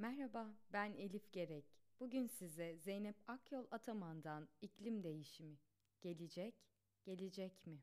Merhaba, 0.00 0.54
ben 0.72 0.94
Elif 0.94 1.32
Gerek. 1.32 1.64
Bugün 2.00 2.26
size 2.26 2.76
Zeynep 2.78 3.16
Akyol 3.26 3.66
Ataman'dan 3.70 4.48
iklim 4.62 5.02
değişimi, 5.02 5.58
gelecek, 6.00 6.54
gelecek 7.02 7.66
mi? 7.66 7.82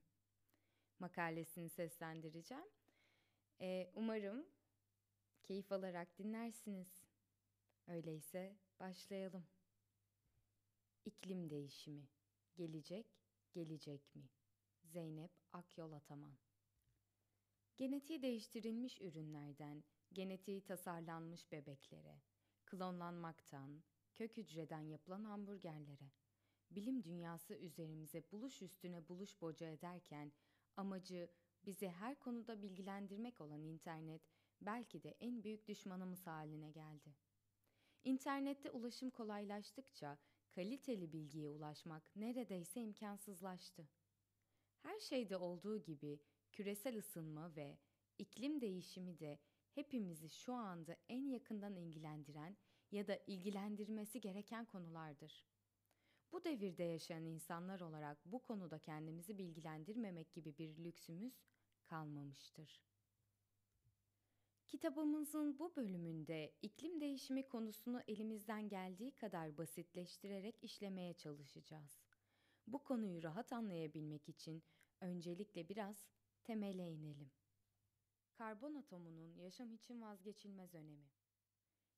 Makalesini 1.00 1.70
seslendireceğim. 1.70 2.66
Ee, 3.62 3.92
umarım 3.96 4.46
keyif 5.44 5.72
alarak 5.72 6.18
dinlersiniz. 6.18 7.04
Öyleyse 7.88 8.58
başlayalım. 8.80 9.46
İklim 11.06 11.50
değişimi, 11.50 12.08
gelecek, 12.56 13.06
gelecek 13.54 14.16
mi? 14.16 14.30
Zeynep 14.84 15.32
Akyol 15.54 15.92
Ataman 15.92 16.38
Genetiği 17.78 18.22
değiştirilmiş 18.22 19.02
ürünlerden 19.02 19.84
genetiği 20.14 20.62
tasarlanmış 20.62 21.52
bebeklere, 21.52 22.22
klonlanmaktan, 22.66 23.84
kök 24.16 24.38
hücreden 24.38 24.82
yapılan 24.82 25.24
hamburgerlere, 25.24 26.12
bilim 26.72 27.04
dünyası 27.04 27.54
üzerimize 27.54 28.24
buluş 28.32 28.62
üstüne 28.62 29.08
buluş 29.08 29.42
boca 29.42 29.68
ederken 29.68 30.32
amacı 30.78 31.30
bizi 31.66 31.90
her 31.90 32.20
konuda 32.20 32.62
bilgilendirmek 32.62 33.42
olan 33.42 33.64
internet 33.64 34.22
belki 34.62 35.04
de 35.04 35.16
en 35.20 35.44
büyük 35.44 35.68
düşmanımız 35.68 36.28
haline 36.28 36.72
geldi. 36.72 37.16
İnternette 38.04 38.72
ulaşım 38.72 39.10
kolaylaştıkça 39.10 40.18
kaliteli 40.52 41.14
bilgiye 41.14 41.50
ulaşmak 41.50 42.16
neredeyse 42.16 42.82
imkansızlaştı. 42.82 43.88
Her 44.78 45.00
şeyde 45.00 45.38
olduğu 45.38 45.84
gibi 45.84 46.20
küresel 46.52 46.98
ısınma 46.98 47.56
ve 47.56 47.78
iklim 48.18 48.62
değişimi 48.62 49.20
de 49.20 49.40
hepimizi 49.78 50.30
şu 50.30 50.54
anda 50.54 50.96
en 51.10 51.30
yakından 51.30 51.76
ilgilendiren 51.76 52.58
ya 52.92 53.08
da 53.08 53.20
ilgilendirmesi 53.28 54.22
gereken 54.22 54.66
konulardır. 54.66 55.46
Bu 56.32 56.44
devirde 56.44 56.84
yaşayan 56.84 57.26
insanlar 57.26 57.80
olarak 57.80 58.26
bu 58.26 58.44
konuda 58.44 58.80
kendimizi 58.80 59.38
bilgilendirmemek 59.38 60.34
gibi 60.34 60.58
bir 60.58 60.78
lüksümüz 60.78 61.34
kalmamıştır. 61.86 62.82
Kitabımızın 64.68 65.60
bu 65.60 65.76
bölümünde 65.76 66.54
iklim 66.62 67.02
değişimi 67.02 67.48
konusunu 67.48 68.02
elimizden 68.08 68.70
geldiği 68.70 69.12
kadar 69.16 69.58
basitleştirerek 69.58 70.64
işlemeye 70.64 71.14
çalışacağız. 71.14 72.02
Bu 72.68 72.84
konuyu 72.84 73.24
rahat 73.24 73.54
anlayabilmek 73.54 74.30
için 74.30 74.64
öncelikle 75.02 75.70
biraz 75.70 76.08
temele 76.44 76.92
inelim. 76.92 77.32
Karbon 78.38 78.76
atomunun 78.76 79.36
yaşam 79.36 79.74
için 79.74 80.02
vazgeçilmez 80.02 80.76
önemi. 80.76 81.10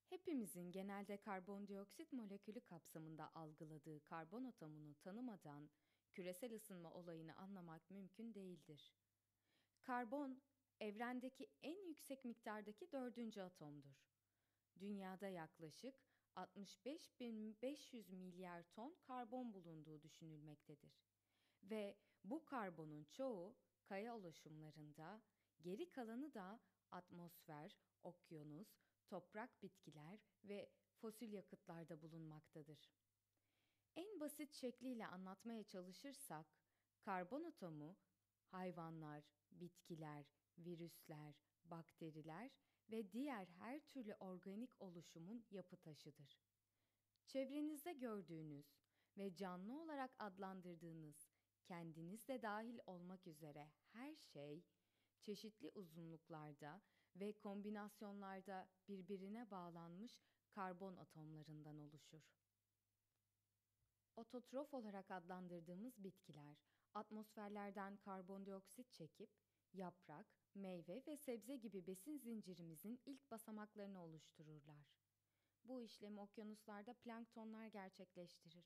Hepimizin 0.09 0.71
genelde 0.71 1.17
karbondioksit 1.17 2.13
molekülü 2.13 2.59
kapsamında 2.59 3.35
algıladığı 3.35 4.03
karbon 4.03 4.43
atomunu 4.43 4.95
tanımadan 4.95 5.69
küresel 6.11 6.55
ısınma 6.55 6.93
olayını 6.93 7.35
anlamak 7.35 7.91
mümkün 7.91 8.33
değildir. 8.33 8.93
Karbon, 9.81 10.41
evrendeki 10.79 11.47
en 11.63 11.87
yüksek 11.87 12.25
miktardaki 12.25 12.91
dördüncü 12.91 13.41
atomdur. 13.41 14.09
Dünyada 14.79 15.27
yaklaşık 15.27 15.95
65.500 16.35 18.15
milyar 18.15 18.63
ton 18.63 18.95
karbon 19.01 19.53
bulunduğu 19.53 20.01
düşünülmektedir. 20.01 21.03
Ve 21.63 21.97
bu 22.23 22.45
karbonun 22.45 23.03
çoğu 23.03 23.55
kaya 23.83 24.15
oluşumlarında, 24.15 25.21
Geri 25.61 25.89
kalanı 25.89 26.33
da 26.33 26.59
atmosfer, 26.91 27.77
okyanus, 28.03 28.81
toprak 29.07 29.63
bitkiler 29.63 30.19
ve 30.43 30.69
fosil 30.95 31.33
yakıtlarda 31.33 32.01
bulunmaktadır. 32.01 32.91
En 33.95 34.19
basit 34.19 34.53
şekliyle 34.53 35.07
anlatmaya 35.07 35.63
çalışırsak, 35.63 36.45
karbon 36.99 37.43
atomu 37.43 37.97
hayvanlar, 38.45 39.23
bitkiler, 39.51 40.25
virüsler, 40.57 41.35
bakteriler 41.63 42.51
ve 42.91 43.11
diğer 43.11 43.45
her 43.45 43.79
türlü 43.79 44.13
organik 44.13 44.81
oluşumun 44.81 45.45
yapı 45.51 45.77
taşıdır. 45.77 46.39
Çevrenizde 47.27 47.93
gördüğünüz 47.93 48.75
ve 49.17 49.35
canlı 49.35 49.81
olarak 49.81 50.15
adlandırdığınız 50.19 51.29
kendiniz 51.63 52.27
de 52.27 52.41
dahil 52.41 52.79
olmak 52.85 53.27
üzere 53.27 53.71
her 53.91 54.15
şey 54.15 54.63
çeşitli 55.21 55.69
uzunluklarda 55.69 56.81
ve 57.15 57.33
kombinasyonlarda 57.33 58.69
birbirine 58.87 59.51
bağlanmış 59.51 60.21
karbon 60.49 60.95
atomlarından 60.95 61.79
oluşur. 61.79 62.23
Ototrof 64.15 64.73
olarak 64.73 65.11
adlandırdığımız 65.11 66.03
bitkiler 66.03 66.57
atmosferlerden 66.93 67.97
karbondioksit 67.97 68.91
çekip 68.93 69.29
yaprak, 69.73 70.27
meyve 70.55 71.03
ve 71.07 71.17
sebze 71.17 71.55
gibi 71.55 71.87
besin 71.87 72.17
zincirimizin 72.17 73.01
ilk 73.05 73.31
basamaklarını 73.31 74.03
oluştururlar. 74.03 74.87
Bu 75.63 75.81
işlemi 75.81 76.19
okyanuslarda 76.19 76.93
planktonlar 76.93 77.67
gerçekleştirir. 77.67 78.65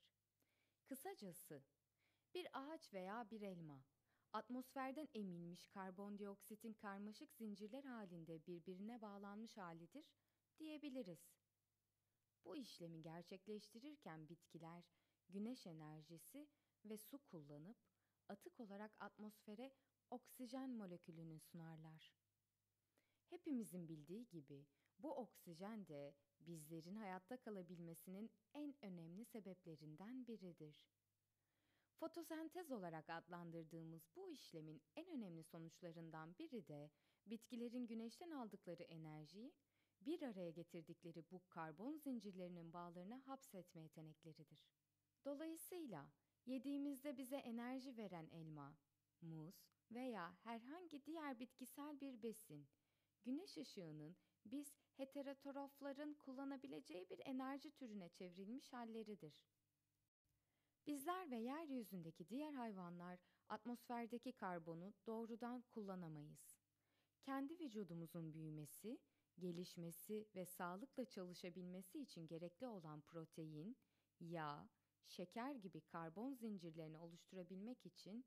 Kısacası 0.85 1.63
bir 2.33 2.47
ağaç 2.53 2.93
veya 2.93 3.29
bir 3.31 3.41
elma 3.41 3.83
atmosferden 4.33 5.07
emilmiş 5.13 5.67
karbondioksitin 5.67 6.73
karmaşık 6.73 7.33
zincirler 7.33 7.83
halinde 7.83 8.45
birbirine 8.45 9.01
bağlanmış 9.01 9.57
halidir 9.57 10.05
diyebiliriz. 10.59 11.19
Bu 12.45 12.55
işlemi 12.55 13.01
gerçekleştirirken 13.01 14.29
bitkiler 14.29 14.83
güneş 15.29 15.67
enerjisi 15.67 16.47
ve 16.85 16.97
su 16.97 17.17
kullanıp 17.17 17.77
atık 18.29 18.59
olarak 18.59 18.91
atmosfere 18.99 19.73
oksijen 20.09 20.69
molekülünü 20.69 21.39
sunarlar. 21.39 22.13
Hepimizin 23.29 23.87
bildiği 23.87 24.27
gibi 24.27 24.65
bu 24.99 25.11
oksijen 25.11 25.87
de 25.87 26.15
bizlerin 26.39 26.95
hayatta 26.95 27.37
kalabilmesinin 27.37 28.31
en 28.53 28.75
önemli 28.81 29.25
sebeplerinden 29.25 30.27
biridir. 30.27 30.92
Fotosentez 31.99 32.71
olarak 32.71 33.09
adlandırdığımız 33.09 34.09
bu 34.15 34.29
işlemin 34.29 34.81
en 34.95 35.07
önemli 35.07 35.43
sonuçlarından 35.43 36.37
biri 36.37 36.67
de 36.67 36.89
bitkilerin 37.25 37.87
güneşten 37.87 38.31
aldıkları 38.31 38.83
enerjiyi 38.83 39.53
bir 40.01 40.21
araya 40.21 40.49
getirdikleri 40.49 41.23
bu 41.31 41.41
karbon 41.49 41.97
zincirlerinin 41.97 42.73
bağlarına 42.73 43.27
hapsetme 43.27 43.81
yetenekleridir. 43.81 44.67
Dolayısıyla 45.25 46.11
yediğimizde 46.45 47.17
bize 47.17 47.37
enerji 47.37 47.97
veren 47.97 48.27
elma, 48.31 48.77
muz 49.21 49.55
veya 49.91 50.35
herhangi 50.43 51.05
diğer 51.05 51.39
bitkisel 51.39 51.99
bir 52.01 52.23
besin, 52.23 52.67
güneş 53.23 53.57
ışığının 53.57 54.15
biz 54.45 54.75
heterotrofların 54.93 56.13
kullanabileceği 56.13 57.09
bir 57.09 57.21
enerji 57.25 57.71
türüne 57.71 58.09
çevrilmiş 58.09 58.73
halleridir. 58.73 59.43
Bizler 60.87 61.31
ve 61.31 61.37
yeryüzündeki 61.37 62.29
diğer 62.29 62.53
hayvanlar 62.53 63.19
atmosferdeki 63.49 64.31
karbonu 64.31 64.93
doğrudan 65.07 65.61
kullanamayız. 65.61 66.57
Kendi 67.21 67.59
vücudumuzun 67.59 68.33
büyümesi, 68.33 68.99
gelişmesi 69.39 70.27
ve 70.35 70.45
sağlıkla 70.45 71.05
çalışabilmesi 71.05 71.99
için 71.99 72.27
gerekli 72.27 72.67
olan 72.67 73.01
protein, 73.01 73.77
yağ, 74.19 74.69
şeker 75.05 75.55
gibi 75.55 75.81
karbon 75.81 76.33
zincirlerini 76.33 76.97
oluşturabilmek 76.97 77.85
için 77.85 78.25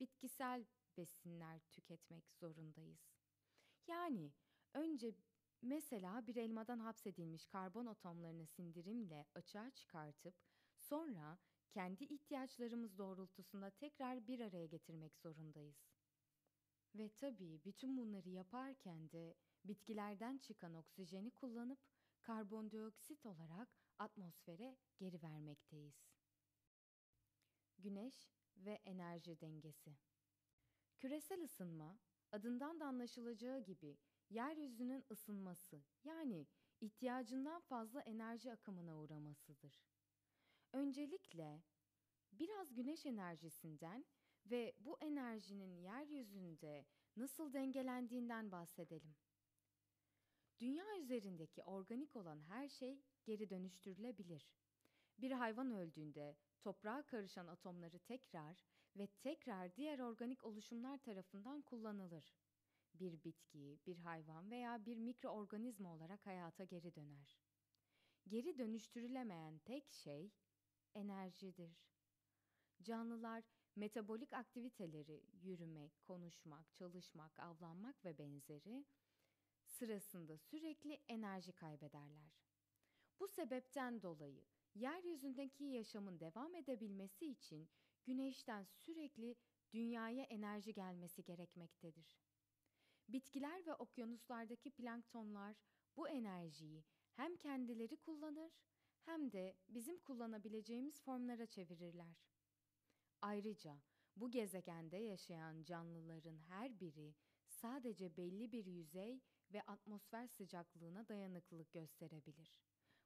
bitkisel 0.00 0.66
besinler 0.96 1.60
tüketmek 1.70 2.30
zorundayız. 2.32 3.18
Yani 3.86 4.32
önce 4.74 5.14
mesela 5.62 6.26
bir 6.26 6.36
elmadan 6.36 6.78
hapsedilmiş 6.78 7.46
karbon 7.46 7.86
atomlarını 7.86 8.46
sindirimle 8.46 9.26
açığa 9.34 9.70
çıkartıp 9.70 10.34
sonra 10.76 11.38
kendi 11.70 12.04
ihtiyaçlarımız 12.04 12.98
doğrultusunda 12.98 13.70
tekrar 13.70 14.26
bir 14.26 14.40
araya 14.40 14.66
getirmek 14.66 15.16
zorundayız. 15.16 15.88
Ve 16.94 17.08
tabii 17.08 17.60
bütün 17.64 17.96
bunları 17.96 18.28
yaparken 18.28 19.10
de 19.10 19.34
bitkilerden 19.64 20.38
çıkan 20.38 20.74
oksijeni 20.74 21.30
kullanıp 21.30 21.78
karbondioksit 22.22 23.26
olarak 23.26 23.68
atmosfere 23.98 24.76
geri 24.98 25.22
vermekteyiz. 25.22 25.94
Güneş 27.78 28.32
ve 28.56 28.80
enerji 28.84 29.40
dengesi. 29.40 29.96
Küresel 30.96 31.44
ısınma 31.44 31.98
adından 32.32 32.80
da 32.80 32.86
anlaşılacağı 32.86 33.60
gibi 33.60 33.98
yeryüzünün 34.30 35.04
ısınması 35.10 35.82
yani 36.04 36.46
ihtiyacından 36.80 37.60
fazla 37.60 38.00
enerji 38.00 38.52
akımına 38.52 38.98
uğramasıdır. 38.98 39.82
Öncelikle 40.72 41.62
biraz 42.32 42.74
güneş 42.74 43.06
enerjisinden 43.06 44.04
ve 44.46 44.74
bu 44.78 44.98
enerjinin 45.00 45.76
yeryüzünde 45.76 46.86
nasıl 47.16 47.52
dengelendiğinden 47.52 48.52
bahsedelim. 48.52 49.16
Dünya 50.60 50.98
üzerindeki 50.98 51.62
organik 51.62 52.16
olan 52.16 52.40
her 52.40 52.68
şey 52.68 53.02
geri 53.24 53.50
dönüştürülebilir. 53.50 54.52
Bir 55.18 55.30
hayvan 55.30 55.70
öldüğünde 55.70 56.36
toprağa 56.60 57.02
karışan 57.02 57.46
atomları 57.46 57.98
tekrar 57.98 58.64
ve 58.96 59.06
tekrar 59.06 59.76
diğer 59.76 59.98
organik 59.98 60.44
oluşumlar 60.44 60.98
tarafından 60.98 61.62
kullanılır. 61.62 62.36
Bir 62.94 63.24
bitki, 63.24 63.78
bir 63.86 63.96
hayvan 63.96 64.50
veya 64.50 64.86
bir 64.86 64.96
mikroorganizma 64.96 65.94
olarak 65.94 66.26
hayata 66.26 66.64
geri 66.64 66.94
döner. 66.94 67.38
Geri 68.28 68.58
dönüştürülemeyen 68.58 69.58
tek 69.58 69.90
şey 69.90 70.30
enerjidir. 70.94 71.88
Canlılar 72.82 73.44
metabolik 73.76 74.32
aktiviteleri, 74.32 75.22
yürümek, 75.32 76.02
konuşmak, 76.02 76.74
çalışmak, 76.74 77.40
avlanmak 77.40 78.04
ve 78.04 78.18
benzeri 78.18 78.84
sırasında 79.64 80.38
sürekli 80.38 81.00
enerji 81.08 81.52
kaybederler. 81.52 82.32
Bu 83.20 83.28
sebepten 83.28 84.02
dolayı 84.02 84.44
yeryüzündeki 84.74 85.64
yaşamın 85.64 86.20
devam 86.20 86.54
edebilmesi 86.54 87.26
için 87.26 87.68
güneşten 88.04 88.64
sürekli 88.64 89.36
dünyaya 89.72 90.24
enerji 90.24 90.74
gelmesi 90.74 91.24
gerekmektedir. 91.24 92.18
Bitkiler 93.08 93.66
ve 93.66 93.74
okyanuslardaki 93.74 94.70
planktonlar 94.70 95.56
bu 95.96 96.08
enerjiyi 96.08 96.84
hem 97.12 97.36
kendileri 97.36 97.96
kullanır 97.96 98.52
hem 99.08 99.32
de 99.32 99.56
bizim 99.68 99.98
kullanabileceğimiz 99.98 101.00
formlara 101.00 101.46
çevirirler. 101.46 102.16
Ayrıca 103.22 103.80
bu 104.16 104.30
gezegende 104.30 104.96
yaşayan 104.96 105.64
canlıların 105.64 106.38
her 106.38 106.80
biri 106.80 107.14
sadece 107.48 108.16
belli 108.16 108.52
bir 108.52 108.66
yüzey 108.66 109.20
ve 109.52 109.62
atmosfer 109.62 110.26
sıcaklığına 110.26 111.08
dayanıklılık 111.08 111.72
gösterebilir. 111.72 112.60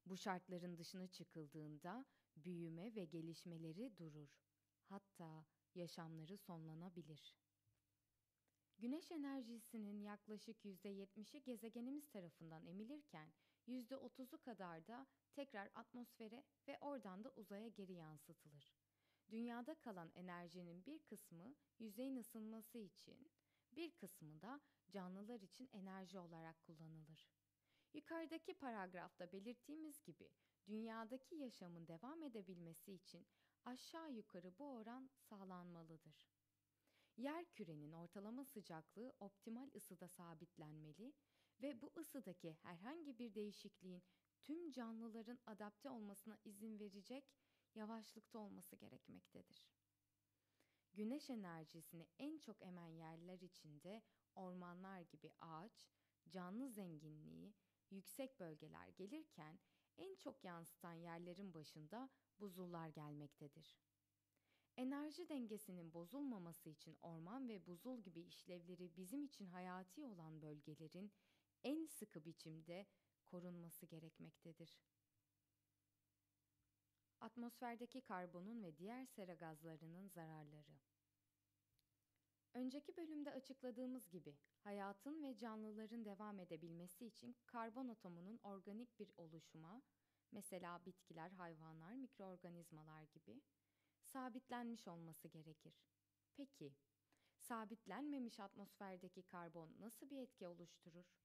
Bu 0.06 0.16
şartların 0.16 0.78
dışına 0.78 1.06
çıkıldığında 1.06 2.05
büyüme 2.37 2.94
ve 2.94 3.05
gelişmeleri 3.05 3.96
durur. 3.96 4.43
Hatta 4.84 5.46
yaşamları 5.75 6.38
sonlanabilir. 6.38 7.37
Güneş 8.78 9.10
enerjisinin 9.10 10.00
yaklaşık 10.00 10.64
%70'i 10.64 11.43
gezegenimiz 11.43 12.08
tarafından 12.08 12.66
emilirken 12.66 13.32
%30'u 13.69 14.38
kadar 14.38 14.87
da 14.87 15.06
tekrar 15.32 15.70
atmosfere 15.75 16.44
ve 16.69 16.79
oradan 16.81 17.25
da 17.25 17.31
uzaya 17.37 17.69
geri 17.69 17.93
yansıtılır. 17.93 18.75
Dünyada 19.31 19.75
kalan 19.75 20.11
enerjinin 20.14 20.87
bir 20.87 20.99
kısmı 20.99 21.55
yüzeyin 21.79 22.17
ısınması 22.17 22.79
için, 22.79 23.31
bir 23.73 23.90
kısmı 23.90 24.43
da 24.43 24.61
canlılar 24.90 25.40
için 25.40 25.69
enerji 25.73 26.19
olarak 26.19 26.62
kullanılır. 26.62 27.32
Yukarıdaki 27.94 28.55
paragrafta 28.55 29.32
belirttiğimiz 29.32 30.02
gibi 30.02 30.29
dünyadaki 30.67 31.34
yaşamın 31.34 31.87
devam 31.87 32.23
edebilmesi 32.23 32.93
için 32.93 33.26
aşağı 33.64 34.12
yukarı 34.12 34.58
bu 34.58 34.75
oran 34.75 35.11
sağlanmalıdır. 35.17 36.32
Yer 37.17 37.44
kürenin 37.44 37.93
ortalama 37.93 38.44
sıcaklığı 38.44 39.12
optimal 39.20 39.70
ısıda 39.75 40.08
sabitlenmeli 40.08 41.12
ve 41.62 41.81
bu 41.81 41.93
ısıdaki 41.96 42.52
herhangi 42.52 43.19
bir 43.19 43.34
değişikliğin 43.34 44.02
tüm 44.43 44.71
canlıların 44.71 45.39
adapte 45.47 45.91
olmasına 45.91 46.39
izin 46.44 46.79
verecek 46.81 47.25
yavaşlıkta 47.75 48.39
olması 48.39 48.77
gerekmektedir. 48.77 49.69
Güneş 50.93 51.31
enerjisini 51.31 52.06
en 52.19 52.39
çok 52.39 52.62
emen 52.62 52.89
yerler 52.89 53.41
içinde 53.41 54.03
ormanlar 54.35 55.00
gibi 55.00 55.33
ağaç, 55.41 55.87
canlı 56.29 56.69
zenginliği, 56.69 57.55
yüksek 57.91 58.41
bölgeler 58.41 58.89
gelirken 58.89 59.59
en 59.99 60.15
çok 60.15 60.44
yansıtan 60.44 60.93
yerlerin 60.93 61.55
başında 61.55 62.11
buzullar 62.39 62.89
gelmektedir. 62.89 63.79
Enerji 64.77 65.29
dengesinin 65.29 65.93
bozulmaması 65.93 66.69
için 66.69 66.97
orman 67.03 67.49
ve 67.49 67.67
buzul 67.67 68.00
gibi 68.00 68.21
işlevleri 68.21 68.97
bizim 68.97 69.25
için 69.25 69.47
hayati 69.47 70.05
olan 70.05 70.43
bölgelerin 70.43 71.12
en 71.65 71.87
sıkı 71.87 72.25
biçimde 72.25 72.87
korunması 73.32 73.87
gerekmektedir. 73.87 74.79
Atmosferdeki 77.20 78.00
karbonun 78.00 78.62
ve 78.62 78.76
diğer 78.76 79.06
sera 79.06 79.34
gazlarının 79.34 80.08
zararları. 80.08 80.79
Önceki 82.55 82.96
bölümde 82.96 83.32
açıkladığımız 83.32 84.08
gibi 84.08 84.37
hayatın 84.58 85.23
ve 85.23 85.37
canlıların 85.37 86.05
devam 86.05 86.40
edebilmesi 86.40 87.06
için 87.06 87.37
karbon 87.46 87.88
atomunun 87.88 88.40
organik 88.43 88.99
bir 88.99 89.11
oluşuma, 89.17 89.82
mesela 90.32 90.87
bitkiler, 90.87 91.31
hayvanlar, 91.31 91.94
mikroorganizmalar 91.94 93.02
gibi 93.02 93.43
sabitlenmiş 94.02 94.88
olması 94.88 95.29
gerekir. 95.29 95.75
Peki, 96.34 96.75
sabitlenmemiş 97.38 98.40
atmosferdeki 98.40 99.23
karbon 99.23 99.76
nasıl 99.81 100.11
bir 100.11 100.19
etki 100.19 100.46
oluşturur? 100.46 101.21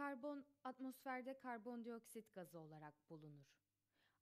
Karbon 0.00 0.44
atmosferde 0.64 1.38
karbondioksit 1.38 2.34
gazı 2.34 2.58
olarak 2.58 3.10
bulunur. 3.10 3.46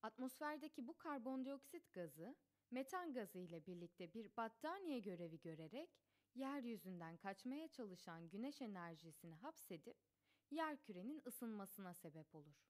Atmosferdeki 0.03 0.87
bu 0.87 0.97
karbondioksit 0.99 1.93
gazı 1.93 2.37
metan 2.71 3.13
gazı 3.13 3.39
ile 3.39 3.67
birlikte 3.67 4.15
bir 4.15 4.37
battaniye 4.37 4.99
görevi 4.99 5.41
görerek 5.41 5.91
yeryüzünden 6.35 7.17
kaçmaya 7.17 7.69
çalışan 7.69 8.29
güneş 8.29 8.63
enerjisini 8.63 9.35
hapsedip 9.35 9.97
yer 10.51 10.83
kürenin 10.83 11.23
ısınmasına 11.27 11.95
sebep 11.95 12.35
olur. 12.35 12.69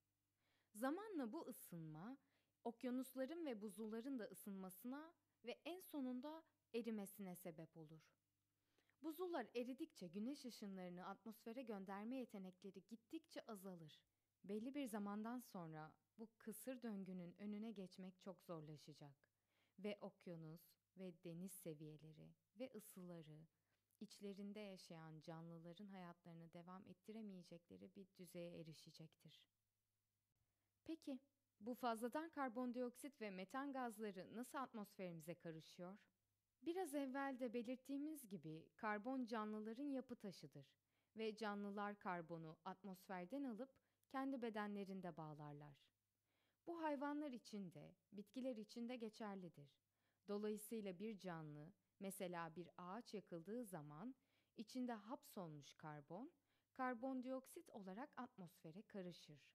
Zamanla 0.74 1.32
bu 1.32 1.46
ısınma 1.46 2.18
okyanusların 2.64 3.46
ve 3.46 3.60
buzulların 3.60 4.18
da 4.18 4.24
ısınmasına 4.24 5.14
ve 5.44 5.58
en 5.64 5.80
sonunda 5.80 6.42
erimesine 6.74 7.36
sebep 7.36 7.76
olur. 7.76 8.17
Buzullar 9.02 9.46
eridikçe 9.54 10.06
güneş 10.08 10.44
ışınlarını 10.44 11.06
atmosfere 11.06 11.62
gönderme 11.62 12.16
yetenekleri 12.16 12.84
gittikçe 12.88 13.40
azalır. 13.46 14.00
Belli 14.44 14.74
bir 14.74 14.86
zamandan 14.86 15.40
sonra 15.40 15.92
bu 16.18 16.28
kısır 16.38 16.82
döngünün 16.82 17.34
önüne 17.38 17.72
geçmek 17.72 18.20
çok 18.20 18.42
zorlaşacak 18.42 19.16
ve 19.78 19.98
okyanus 20.00 20.78
ve 20.96 21.14
deniz 21.24 21.52
seviyeleri 21.52 22.34
ve 22.58 22.70
ısıları 22.74 23.46
içlerinde 24.00 24.60
yaşayan 24.60 25.20
canlıların 25.20 25.86
hayatlarını 25.86 26.52
devam 26.52 26.86
ettiremeyecekleri 26.86 27.94
bir 27.96 28.08
düzeye 28.16 28.60
erişecektir. 28.60 29.42
Peki 30.84 31.20
bu 31.60 31.74
fazladan 31.74 32.30
karbondioksit 32.30 33.20
ve 33.20 33.30
metan 33.30 33.72
gazları 33.72 34.34
nasıl 34.34 34.58
atmosferimize 34.58 35.34
karışıyor? 35.34 35.98
Biraz 36.62 36.94
evvel 36.94 37.36
de 37.40 37.52
belirttiğimiz 37.52 38.28
gibi 38.28 38.68
karbon 38.76 39.26
canlıların 39.26 39.90
yapı 39.90 40.16
taşıdır 40.16 40.66
ve 41.16 41.36
canlılar 41.36 41.98
karbonu 41.98 42.58
atmosferden 42.64 43.44
alıp 43.44 43.70
kendi 44.08 44.42
bedenlerinde 44.42 45.16
bağlarlar. 45.16 45.88
Bu 46.66 46.82
hayvanlar 46.82 47.32
için 47.32 47.72
de, 47.72 47.94
bitkiler 48.12 48.56
için 48.56 48.88
de 48.88 48.96
geçerlidir. 48.96 49.80
Dolayısıyla 50.28 50.98
bir 50.98 51.18
canlı, 51.18 51.72
mesela 52.00 52.56
bir 52.56 52.70
ağaç 52.78 53.14
yakıldığı 53.14 53.64
zaman 53.64 54.14
içinde 54.56 54.92
hapsolmuş 54.92 55.74
karbon, 55.74 56.32
karbondioksit 56.72 57.70
olarak 57.70 58.10
atmosfere 58.16 58.82
karışır. 58.82 59.50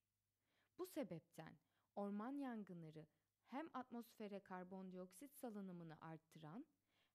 Bu 0.78 0.86
sebepten 0.86 1.58
orman 1.96 2.32
yangınları 2.32 3.08
hem 3.48 3.70
atmosfere 3.74 4.40
karbondioksit 4.40 5.36
salınımını 5.36 5.98
arttıran 6.02 6.66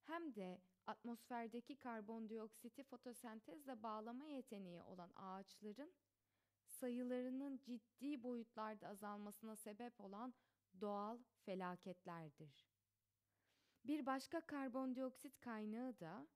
hem 0.09 0.35
de 0.35 0.61
atmosferdeki 0.87 1.77
karbondioksiti 1.77 2.83
fotosentezle 2.83 3.83
bağlama 3.83 4.27
yeteneği 4.27 4.83
olan 4.83 5.13
ağaçların 5.17 5.93
sayılarının 6.67 7.61
ciddi 7.65 8.23
boyutlarda 8.23 8.89
azalmasına 8.89 9.57
sebep 9.57 10.01
olan 10.01 10.35
doğal 10.81 11.19
felaketlerdir. 11.45 12.69
Bir 13.85 14.07
başka 14.07 14.41
karbondioksit 14.41 15.41
kaynağı 15.41 16.01
da 16.01 16.29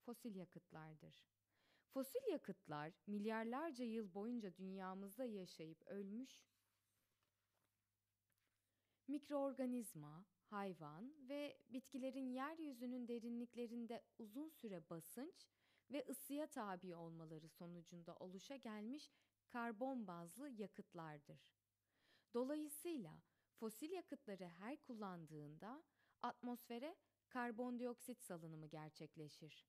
fosil 0.00 0.34
yakıtlardır. 0.34 1.26
Fosil 1.88 2.30
yakıtlar 2.30 2.92
milyarlarca 3.06 3.84
yıl 3.84 4.14
boyunca 4.14 4.56
dünyamızda 4.56 5.24
yaşayıp 5.24 5.82
ölmüş 5.86 6.44
mikroorganizma, 9.08 10.24
hayvan 10.44 11.28
ve 11.28 11.58
bitkilerin 11.70 12.28
yeryüzünün 12.32 13.08
derinliklerinde 13.08 14.02
uzun 14.18 14.48
süre 14.48 14.90
basınç 14.90 15.48
ve 15.90 16.04
ısıya 16.08 16.46
tabi 16.46 16.94
olmaları 16.94 17.48
sonucunda 17.48 18.16
oluşa 18.16 18.56
gelmiş 18.56 19.10
karbon 19.48 20.06
bazlı 20.06 20.48
yakıtlardır. 20.48 21.54
Dolayısıyla 22.34 23.22
fosil 23.54 23.90
yakıtları 23.90 24.48
her 24.48 24.82
kullandığında 24.82 25.84
atmosfere 26.22 26.96
karbondioksit 27.28 28.22
salınımı 28.22 28.66
gerçekleşir. 28.66 29.66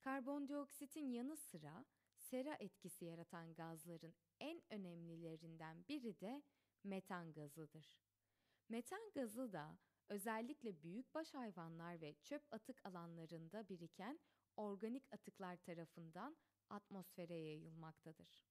Karbondioksitin 0.00 1.10
yanı 1.10 1.36
sıra 1.36 1.84
sera 2.16 2.54
etkisi 2.54 3.04
yaratan 3.04 3.54
gazların 3.54 4.14
en 4.40 4.62
önemlilerinden 4.70 5.84
biri 5.88 6.20
de 6.20 6.42
metan 6.84 7.32
gazıdır. 7.32 8.00
Metan 8.68 9.10
gazı 9.14 9.52
da 9.52 9.78
özellikle 10.10 10.82
büyükbaş 10.82 11.34
hayvanlar 11.34 12.00
ve 12.00 12.14
çöp 12.22 12.42
atık 12.52 12.86
alanlarında 12.86 13.68
biriken 13.68 14.20
organik 14.56 15.12
atıklar 15.12 15.56
tarafından 15.56 16.36
atmosfere 16.68 17.34
yayılmaktadır. 17.34 18.44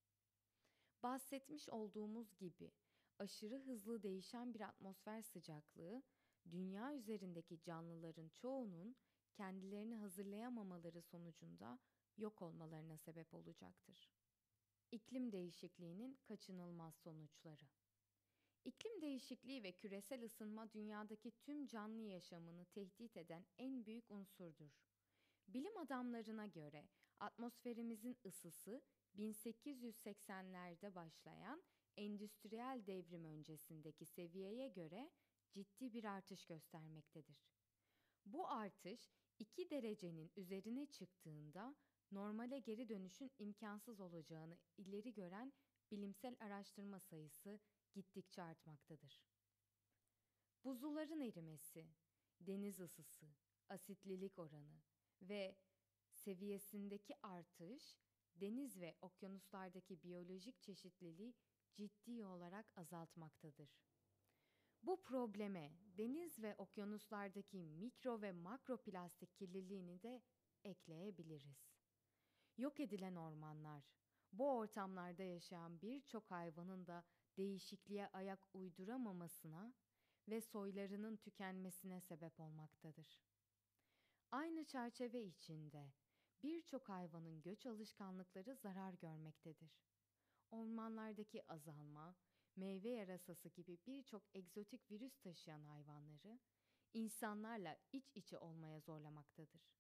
Bahsetmiş 1.04 1.70
olduğumuz 1.70 2.36
gibi 2.36 2.72
aşırı 3.20 3.60
hızlı 3.60 4.04
değişen 4.04 4.54
bir 4.54 4.62
atmosfer 4.62 5.22
sıcaklığı 5.22 6.04
dünya 6.52 6.96
üzerindeki 6.96 7.62
canlıların 7.62 8.30
çoğunun 8.30 8.96
kendilerini 9.34 9.96
hazırlayamamaları 9.96 11.02
sonucunda 11.02 11.80
yok 12.18 12.42
olmalarına 12.42 12.98
sebep 12.98 13.34
olacaktır. 13.34 14.10
İklim 14.92 15.32
değişikliğinin 15.32 16.20
kaçınılmaz 16.24 16.96
sonuçları. 16.96 17.79
İklim 18.66 19.02
değişikliği 19.02 19.64
ve 19.64 19.72
küresel 19.72 20.26
ısınma 20.26 20.74
dünyadaki 20.74 21.32
tüm 21.32 21.68
canlı 21.68 22.04
yaşamını 22.04 22.66
tehdit 22.66 23.18
eden 23.18 23.46
en 23.58 23.86
büyük 23.86 24.12
unsurdur. 24.12 24.72
Bilim 25.48 25.78
adamlarına 25.78 26.46
göre 26.46 26.88
atmosferimizin 27.20 28.18
ısısı 28.26 28.82
1880'lerde 29.18 30.96
başlayan 30.96 31.64
endüstriyel 31.98 32.84
devrim 32.88 33.26
öncesindeki 33.26 34.06
seviyeye 34.06 34.68
göre 34.68 35.12
ciddi 35.52 35.94
bir 35.94 36.04
artış 36.04 36.46
göstermektedir. 36.46 37.50
Bu 38.26 38.50
artış 38.50 39.10
2 39.40 39.70
derecenin 39.70 40.32
üzerine 40.36 40.86
çıktığında 40.86 41.76
normale 42.12 42.60
geri 42.60 42.90
dönüşün 42.90 43.32
imkansız 43.38 44.00
olacağını 44.00 44.58
ileri 44.78 45.14
gören 45.14 45.54
bilimsel 45.92 46.36
araştırma 46.40 47.00
sayısı 47.00 47.60
gittikçe 47.94 48.42
artmaktadır. 48.42 49.24
Buzulların 50.64 51.20
erimesi, 51.20 51.88
deniz 52.40 52.80
ısısı, 52.80 53.28
asitlilik 53.70 54.40
oranı 54.40 54.82
ve 55.22 55.56
seviyesindeki 56.12 57.16
artış 57.24 58.00
deniz 58.36 58.80
ve 58.80 58.96
okyanuslardaki 59.02 60.04
biyolojik 60.04 60.62
çeşitliliği 60.62 61.36
ciddi 61.74 62.26
olarak 62.26 62.78
azaltmaktadır. 62.78 63.80
Bu 64.84 65.02
probleme 65.02 65.72
deniz 65.98 66.40
ve 66.42 66.56
okyanuslardaki 66.56 67.58
mikro 67.58 68.22
ve 68.22 68.32
makroplastik 68.32 69.36
kirliliğini 69.36 70.02
de 70.02 70.22
ekleyebiliriz. 70.64 71.70
Yok 72.58 72.80
edilen 72.80 73.16
ormanlar, 73.16 73.84
bu 74.32 74.52
ortamlarda 74.52 75.24
yaşayan 75.24 75.82
birçok 75.82 76.32
hayvanın 76.32 76.88
da 76.88 77.04
değişikliğe 77.40 78.08
ayak 78.08 78.40
uyduramamasına 78.54 79.74
ve 80.28 80.42
soylarının 80.42 81.18
tükenmesine 81.18 82.02
sebep 82.02 82.40
olmaktadır. 82.40 83.22
Aynı 84.32 84.66
çerçeve 84.66 85.24
içinde 85.24 85.94
birçok 86.44 86.90
hayvanın 86.90 87.42
göç 87.42 87.66
alışkanlıkları 87.66 88.56
zarar 88.56 88.94
görmektedir. 88.94 89.84
Ormanlardaki 90.52 91.52
azalma, 91.52 92.16
meyve 92.56 92.90
yarasası 92.90 93.50
gibi 93.50 93.78
birçok 93.88 94.24
egzotik 94.34 94.92
virüs 94.92 95.20
taşıyan 95.20 95.64
hayvanları 95.64 96.40
insanlarla 96.94 97.78
iç 97.94 98.12
içe 98.16 98.38
olmaya 98.38 98.80
zorlamaktadır. 98.80 99.76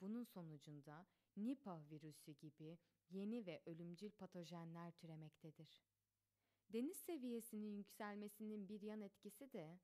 Bunun 0.00 0.24
sonucunda 0.24 1.06
Nipah 1.36 1.90
virüsü 1.90 2.32
gibi 2.32 2.78
yeni 3.10 3.46
ve 3.46 3.62
ölümcül 3.66 4.10
patojenler 4.10 4.92
türemektedir. 4.92 5.84
Deniz 6.72 6.96
seviyesinin 6.96 7.76
yükselmesinin 7.76 8.68
bir 8.68 8.80
yan 8.80 9.00
etkisi 9.00 9.52
de 9.52 9.78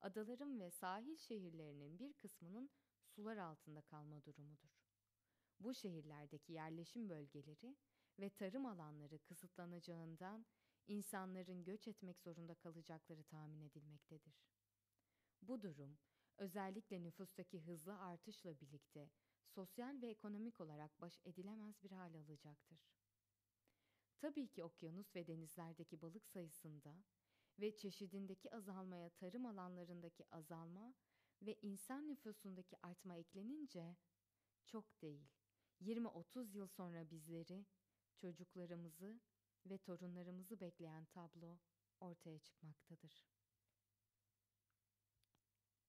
adaların 0.00 0.60
ve 0.60 0.70
sahil 0.70 1.16
şehirlerinin 1.16 1.98
bir 1.98 2.12
kısmının 2.12 2.70
sular 3.06 3.36
altında 3.36 3.82
kalma 3.82 4.24
durumudur. 4.24 4.86
Bu 5.60 5.74
şehirlerdeki 5.74 6.52
yerleşim 6.52 7.08
bölgeleri 7.08 7.76
ve 8.18 8.30
tarım 8.30 8.66
alanları 8.66 9.18
kısıtlanacağından 9.18 10.46
insanların 10.86 11.64
göç 11.64 11.88
etmek 11.88 12.20
zorunda 12.20 12.54
kalacakları 12.54 13.24
tahmin 13.24 13.60
edilmektedir. 13.60 14.34
Bu 15.42 15.62
durum 15.62 15.98
özellikle 16.38 17.02
nüfustaki 17.02 17.60
hızlı 17.60 17.98
artışla 17.98 18.60
birlikte 18.60 19.10
sosyal 19.46 20.02
ve 20.02 20.06
ekonomik 20.06 20.60
olarak 20.60 21.00
baş 21.00 21.20
edilemez 21.24 21.82
bir 21.82 21.90
hal 21.90 22.14
alacaktır. 22.14 22.95
Tabii 24.18 24.48
ki 24.48 24.64
okyanus 24.64 25.16
ve 25.16 25.26
denizlerdeki 25.26 26.02
balık 26.02 26.28
sayısında 26.28 26.96
ve 27.60 27.76
çeşidindeki 27.76 28.54
azalmaya 28.54 29.10
tarım 29.10 29.46
alanlarındaki 29.46 30.24
azalma 30.30 30.94
ve 31.42 31.58
insan 31.62 32.08
nüfusundaki 32.08 32.76
artma 32.82 33.16
eklenince 33.16 33.96
çok 34.66 35.02
değil 35.02 35.28
20-30 35.80 36.56
yıl 36.56 36.66
sonra 36.66 37.10
bizleri, 37.10 37.66
çocuklarımızı 38.16 39.20
ve 39.66 39.78
torunlarımızı 39.78 40.60
bekleyen 40.60 41.04
tablo 41.04 41.58
ortaya 42.00 42.38
çıkmaktadır. 42.38 43.26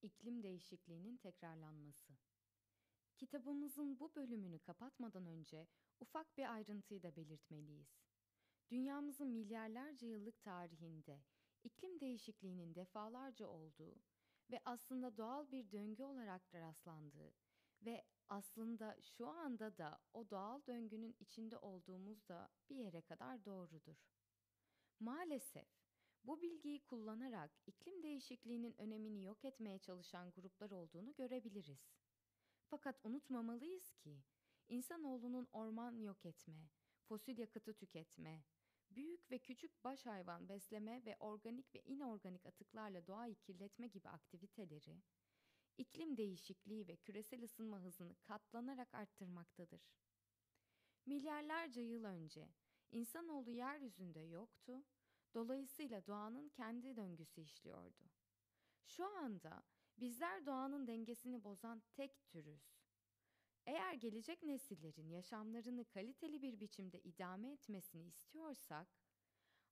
İklim 0.02 0.44
değişikliğinin 0.44 1.18
tekrarlanması. 1.18 2.14
Kitabımızın 3.18 4.00
bu 4.00 4.16
bölümünü 4.16 4.60
kapatmadan 4.60 5.26
önce 5.26 5.68
ufak 6.00 6.38
bir 6.38 6.54
ayrıntıyı 6.54 7.04
da 7.04 7.16
belirtmeliyiz. 7.16 8.08
Dünyamızın 8.72 9.28
milyarlarca 9.28 10.08
yıllık 10.08 10.42
tarihinde 10.42 11.22
iklim 11.64 12.00
değişikliğinin 12.00 12.76
defalarca 12.76 13.48
olduğu 13.48 13.96
ve 14.52 14.60
aslında 14.66 15.18
doğal 15.18 15.52
bir 15.52 15.72
döngü 15.72 16.04
olarak 16.04 16.54
rastlandığı 16.54 17.34
ve 17.82 18.06
aslında 18.30 18.98
şu 19.02 19.28
anda 19.28 19.78
da 19.78 20.00
o 20.14 20.30
doğal 20.30 20.62
döngünün 20.68 21.16
içinde 21.20 21.58
olduğumuz 21.58 22.28
da 22.28 22.50
bir 22.70 22.76
yere 22.76 23.02
kadar 23.02 23.46
doğrudur. 23.46 23.98
Maalesef 25.00 25.68
bu 26.24 26.42
bilgiyi 26.42 26.84
kullanarak 26.84 27.52
iklim 27.68 28.04
değişikliğinin 28.04 28.82
önemini 28.82 29.24
yok 29.24 29.46
etmeye 29.46 29.80
çalışan 29.80 30.32
gruplar 30.32 30.72
olduğunu 30.72 31.14
görebiliriz. 31.14 31.80
Fakat 32.66 33.00
unutmamalıyız 33.04 33.94
ki 33.94 34.24
insanoğlunun 34.68 35.48
orman 35.52 35.98
yok 35.98 36.26
etme, 36.26 36.70
fosil 37.04 37.38
yakıtı 37.38 37.74
tüketme, 37.74 38.44
büyük 38.92 39.32
ve 39.32 39.40
küçük 39.40 39.84
baş 39.84 40.06
hayvan 40.06 40.50
besleme 40.50 41.06
ve 41.06 41.16
organik 41.20 41.76
ve 41.76 41.82
inorganik 41.82 42.46
atıklarla 42.46 43.08
doğayı 43.08 43.36
kirletme 43.36 43.88
gibi 43.88 44.10
aktiviteleri 44.10 45.02
iklim 45.78 46.18
değişikliği 46.18 46.88
ve 46.88 46.96
küresel 46.96 47.44
ısınma 47.44 47.80
hızını 47.82 48.16
katlanarak 48.16 48.94
arttırmaktadır. 48.94 49.82
Milyarlarca 51.06 51.82
yıl 51.82 52.04
önce 52.04 52.50
insanoğlu 52.92 53.52
yeryüzünde 53.52 54.20
yoktu, 54.20 54.84
dolayısıyla 55.34 56.08
doğanın 56.08 56.50
kendi 56.50 56.96
döngüsü 56.96 57.42
işliyordu. 57.42 58.12
Şu 58.86 59.06
anda 59.06 59.64
bizler 59.98 60.46
doğanın 60.46 60.88
dengesini 60.88 61.44
bozan 61.44 61.84
tek 61.94 62.28
türüz. 62.28 62.77
Eğer 63.68 63.94
gelecek 63.94 64.44
nesillerin 64.44 65.10
yaşamlarını 65.10 65.86
kaliteli 65.86 66.42
bir 66.42 66.60
biçimde 66.60 67.00
idame 67.00 67.52
etmesini 67.52 68.08
istiyorsak, 68.08 68.88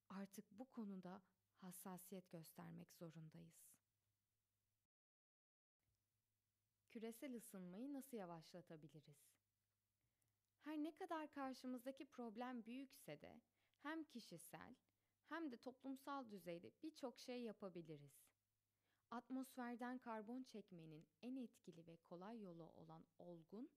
artık 0.10 0.52
bu 0.52 0.66
konuda 0.66 1.22
hassasiyet 1.56 2.30
göstermek 2.30 2.94
zorundayız. 2.94 3.76
Küresel 6.90 7.36
ısınmayı 7.36 7.94
nasıl 7.94 8.18
yavaşlatabiliriz? 8.18 9.36
Her 10.60 10.78
ne 10.78 10.92
kadar 10.92 11.32
karşımızdaki 11.32 12.06
problem 12.06 12.66
büyükse 12.66 13.22
de 13.22 13.42
hem 13.80 14.04
kişisel 14.04 14.76
hem 15.30 15.52
de 15.52 15.58
toplumsal 15.58 16.30
düzeyde 16.30 16.72
birçok 16.84 17.20
şey 17.20 17.44
yapabiliriz. 17.44 18.26
Atmosferden 19.12 20.00
karbon 20.00 20.44
çekmenin 20.44 21.08
en 21.22 21.36
etkili 21.36 21.88
ve 21.88 21.98
kolay 21.98 22.42
yolu 22.42 22.70
olan 22.76 23.06
olgun 23.18 23.70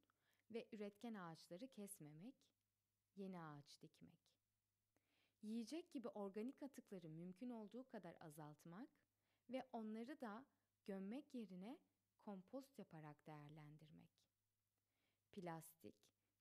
ve 0.51 0.67
üretken 0.73 1.15
ağaçları 1.15 1.69
kesmemek, 1.69 2.35
yeni 3.17 3.41
ağaç 3.41 3.83
dikmek. 3.83 4.21
Yiyecek 5.43 5.93
gibi 5.93 6.09
organik 6.09 6.63
atıkları 6.63 7.09
mümkün 7.11 7.51
olduğu 7.51 7.87
kadar 7.87 8.17
azaltmak 8.21 8.89
ve 9.51 9.69
onları 9.73 10.21
da 10.21 10.47
gömmek 10.85 11.35
yerine 11.35 11.79
kompost 12.21 12.79
yaparak 12.79 13.27
değerlendirmek. 13.27 14.11
Plastik, 15.33 15.97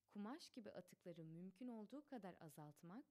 kumaş 0.09 0.49
gibi 0.49 0.71
atıkları 0.71 1.25
mümkün 1.25 1.67
olduğu 1.67 2.05
kadar 2.05 2.35
azaltmak 2.39 3.05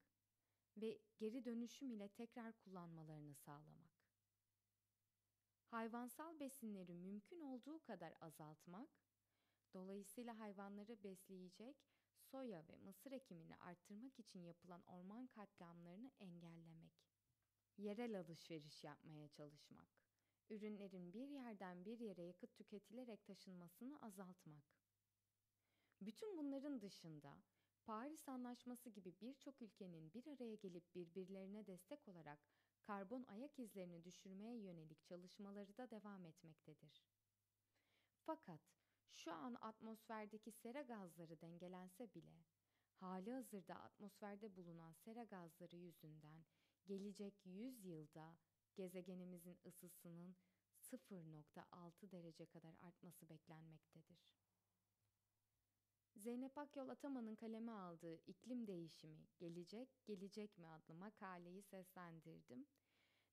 ve 0.76 0.99
geri 1.19 1.45
dönüşüm 1.45 1.93
ile 1.93 2.09
tekrar 2.09 2.53
kullanmalarını 2.53 3.35
sağlamak. 3.35 3.97
Hayvansal 5.67 6.41
besinleri 6.41 6.95
mümkün 6.95 7.41
olduğu 7.41 7.83
kadar 7.83 8.15
azaltmak, 8.21 8.88
dolayısıyla 9.75 10.38
hayvanları 10.38 11.02
besleyecek 11.04 11.76
soya 12.18 12.68
ve 12.68 12.76
mısır 12.78 13.12
ekimini 13.12 13.56
arttırmak 13.56 14.18
için 14.18 14.40
yapılan 14.40 14.82
orman 14.87 15.26
katliamlarını 15.26 16.11
engellemek. 16.18 16.92
Yerel 17.76 18.20
alışveriş 18.20 18.85
yapmaya 18.85 19.28
çalışmak. 19.28 19.88
Ürünlerin 20.50 21.12
bir 21.12 21.28
yerden 21.28 21.85
bir 21.85 21.99
yere 21.99 22.23
yakıt 22.23 22.54
tüketilerek 22.54 23.25
taşınmasını 23.25 23.99
azaltmak. 24.02 24.64
Bütün 26.00 26.38
bunların 26.38 26.80
dışında 26.80 27.42
Paris 27.82 28.28
Anlaşması 28.28 28.90
gibi 28.90 29.14
birçok 29.20 29.62
ülkenin 29.62 30.12
bir 30.12 30.26
araya 30.26 30.54
gelip 30.54 30.94
birbirlerine 30.94 31.66
destek 31.66 32.08
olarak 32.08 32.38
karbon 32.82 33.25
ayak 33.28 33.58
izlerini 33.58 34.04
düşürmeye 34.04 34.56
yönelik 34.56 35.04
çalışmaları 35.04 35.76
da 35.76 35.90
devam 35.90 36.25
etmektedir. 36.25 37.06
Fakat 38.18 38.61
şu 39.15 39.33
an 39.33 39.57
atmosferdeki 39.61 40.53
sera 40.53 40.83
gazları 40.83 41.41
dengelense 41.41 42.15
bile 42.15 42.45
hali 42.97 43.33
hazırda 43.33 43.75
atmosferde 43.75 44.57
bulunan 44.57 44.93
sera 44.93 45.25
gazları 45.25 45.77
yüzünden 45.77 46.45
gelecek 46.87 47.47
100 47.47 47.85
yılda 47.85 48.37
gezegenimizin 48.75 49.59
ısısının 49.67 50.37
0.6 50.81 52.11
derece 52.11 52.47
kadar 52.47 52.75
artması 52.81 53.29
beklenmektedir. 53.29 54.37
Zeynep 56.17 56.59
Akyol 56.59 56.89
Ataman'ın 56.89 57.35
kaleme 57.35 57.73
aldığı 57.73 58.21
İklim 58.27 58.67
Değişimi 58.67 59.27
Gelecek 59.39 59.89
Gelecek 60.05 60.59
mi 60.59 60.67
adlı 60.67 60.95
makaleyi 60.95 61.63
seslendirdim. 61.63 62.67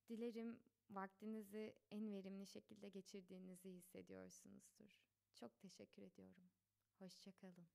Dilerim 0.09 0.59
vaktinizi 0.89 1.75
en 1.91 2.11
verimli 2.11 2.47
şekilde 2.47 2.89
geçirdiğinizi 2.89 3.69
hissediyorsunuzdur. 3.69 5.12
Çok 5.35 5.59
teşekkür 5.59 6.01
ediyorum. 6.01 6.49
Hoşçakalın. 6.99 7.67